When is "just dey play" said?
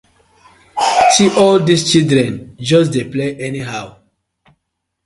2.69-3.29